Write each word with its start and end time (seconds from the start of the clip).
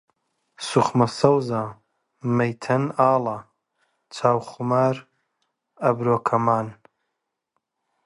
سوخمە 0.67 1.07
سەوزە، 1.17 1.63
مەیتەن 2.37 2.83
ئاڵە، 2.99 3.37
چاو 4.15 4.37
خومار، 4.49 4.95
ئەبرۆ 5.81 6.17
کەمان 6.27 6.67